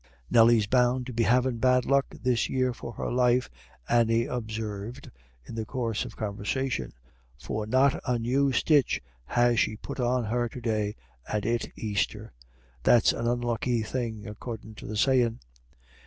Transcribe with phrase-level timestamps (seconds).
[0.31, 3.51] "Nelly's bound to be havin' bad luck this year of her life,"
[3.87, 5.11] Annie observed
[5.45, 6.91] in the course of conversation,
[7.37, 10.95] "for not a new stitch has she put on her to day,
[11.31, 12.33] and it Easter.
[12.81, 15.39] That's an unlucky thing, accordin' to the sayin'."